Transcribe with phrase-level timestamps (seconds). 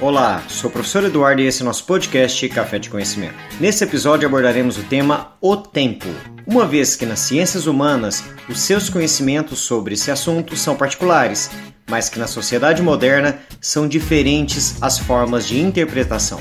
[0.00, 3.36] Olá, sou o professor Eduardo e esse é nosso podcast Café de Conhecimento.
[3.60, 6.08] Nesse episódio abordaremos o tema O Tempo.
[6.44, 11.48] Uma vez que nas ciências humanas os seus conhecimentos sobre esse assunto são particulares,
[11.88, 16.40] mas que na sociedade moderna são diferentes as formas de interpretação.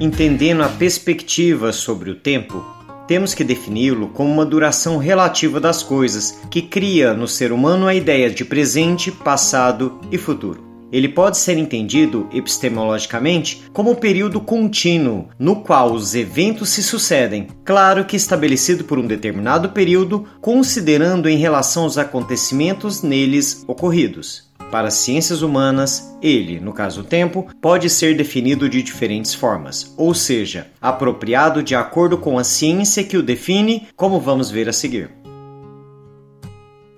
[0.00, 2.66] Entendendo a perspectiva sobre o tempo,
[3.06, 7.94] temos que defini-lo como uma duração relativa das coisas que cria no ser humano a
[7.94, 10.65] ideia de presente, passado e futuro.
[10.92, 17.48] Ele pode ser entendido epistemologicamente como um período contínuo no qual os eventos se sucedem,
[17.64, 24.46] claro que estabelecido por um determinado período, considerando em relação aos acontecimentos neles ocorridos.
[24.70, 29.94] Para as ciências humanas, ele, no caso o tempo, pode ser definido de diferentes formas,
[29.96, 34.72] ou seja, apropriado de acordo com a ciência que o define, como vamos ver a
[34.72, 35.10] seguir.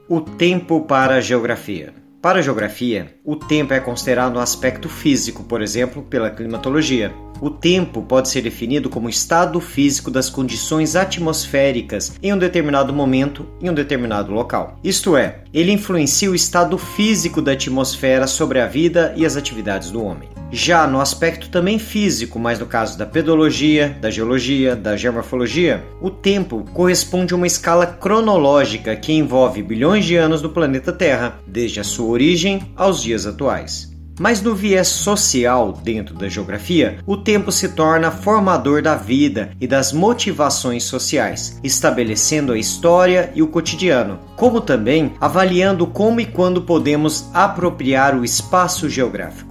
[0.09, 1.98] O tempo para a geografia.
[2.21, 7.15] Para a geografia, o tempo é considerado um aspecto físico, por exemplo, pela climatologia.
[7.41, 13.47] O tempo pode ser definido como estado físico das condições atmosféricas em um determinado momento
[13.61, 14.81] em um determinado local.
[14.83, 19.93] Isto é, ele influencia o estado físico da atmosfera sobre a vida e as atividades
[19.93, 20.29] do homem.
[20.51, 26.11] Já no aspecto também físico, mas no caso da pedologia, da geologia, da geomorfologia, o
[26.11, 31.81] tempo corresponde a uma escala cronológica que envolve bilhões de anos do planeta Terra, desde
[31.81, 33.93] a sua origem aos dias atuais.
[34.19, 39.67] Mas no viés social dentro da geografia, o tempo se torna formador da vida e
[39.67, 46.63] das motivações sociais, estabelecendo a história e o cotidiano, como também avaliando como e quando
[46.63, 49.48] podemos apropriar o espaço geográfico.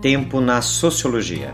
[0.00, 1.52] Tempo na sociologia.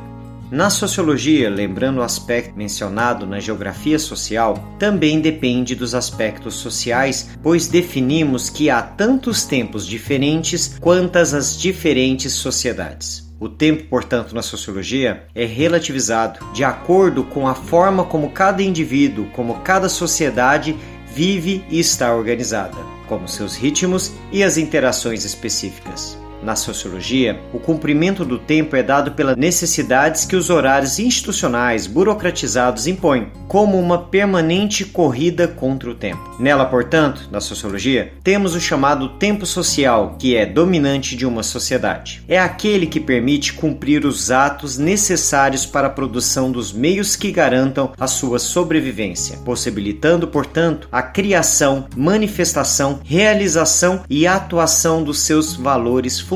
[0.52, 7.66] Na sociologia, lembrando o aspecto mencionado na geografia social, também depende dos aspectos sociais, pois
[7.66, 13.28] definimos que há tantos tempos diferentes quantas as diferentes sociedades.
[13.41, 19.26] O tempo, portanto, na sociologia é relativizado de acordo com a forma como cada indivíduo,
[19.32, 20.76] como cada sociedade
[21.12, 22.78] vive e está organizada,
[23.09, 26.16] como seus ritmos e as interações específicas.
[26.47, 32.87] Na sociologia, o cumprimento do tempo é dado pelas necessidades que os horários institucionais burocratizados
[32.87, 36.37] impõem, como uma permanente corrida contra o tempo.
[36.39, 42.23] Nela, portanto, na sociologia, temos o chamado tempo social, que é dominante de uma sociedade.
[42.29, 47.93] É aquele que permite cumprir os atos necessários para a produção dos meios que garantam
[47.99, 56.35] a sua sobrevivência, possibilitando, portanto, a criação, manifestação, realização e atuação dos seus valores fundamentais.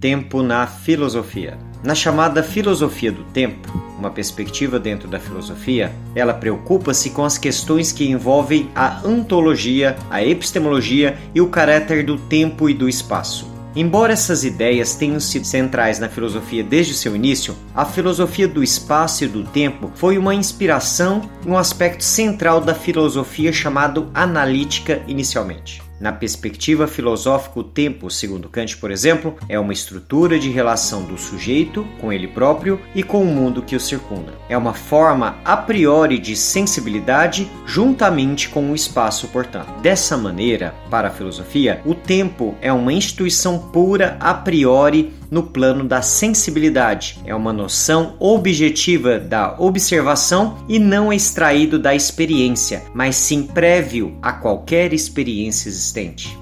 [0.00, 1.56] Tempo na filosofia.
[1.84, 7.92] Na chamada filosofia do tempo, uma perspectiva dentro da filosofia, ela preocupa-se com as questões
[7.92, 13.54] que envolvem a ontologia, a epistemologia e o caráter do tempo e do espaço.
[13.76, 19.22] Embora essas ideias tenham sido centrais na filosofia desde seu início, a filosofia do espaço
[19.22, 25.85] e do tempo foi uma inspiração e um aspecto central da filosofia chamado analítica inicialmente.
[25.98, 31.16] Na perspectiva filosófica, o tempo, segundo Kant, por exemplo, é uma estrutura de relação do
[31.16, 34.34] sujeito com ele próprio e com o mundo que o circunda.
[34.48, 39.80] É uma forma a priori de sensibilidade juntamente com o espaço, portanto.
[39.80, 45.84] Dessa maneira, para a filosofia, o tempo é uma instituição pura a priori no plano
[45.84, 47.18] da sensibilidade.
[47.24, 54.32] É uma noção objetiva da observação e não extraído da experiência, mas sim prévio a
[54.32, 56.36] qualquer experiência existente.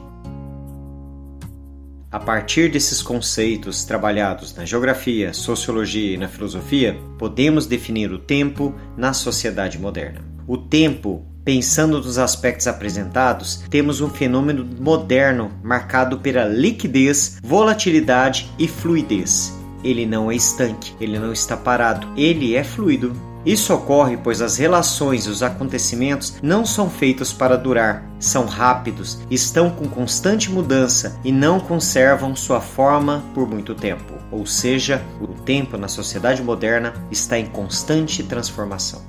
[2.14, 8.72] A partir desses conceitos trabalhados na geografia, sociologia e na filosofia, podemos definir o tempo
[8.96, 10.20] na sociedade moderna.
[10.46, 18.66] O tempo Pensando nos aspectos apresentados, temos um fenômeno moderno marcado pela liquidez, volatilidade e
[18.66, 19.52] fluidez.
[19.84, 23.12] Ele não é estanque, ele não está parado, ele é fluido.
[23.44, 29.18] Isso ocorre pois as relações e os acontecimentos não são feitos para durar, são rápidos,
[29.30, 34.14] estão com constante mudança e não conservam sua forma por muito tempo.
[34.30, 39.02] Ou seja, o tempo na sociedade moderna está em constante transformação.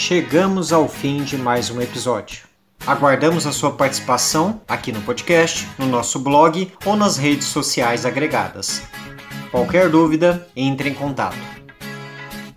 [0.00, 2.44] Chegamos ao fim de mais um episódio.
[2.86, 8.82] Aguardamos a sua participação aqui no podcast, no nosso blog ou nas redes sociais agregadas.
[9.50, 11.36] Qualquer dúvida, entre em contato.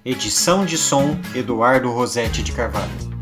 [0.05, 3.12] Edição de som Eduardo Rosetti de Carvalho.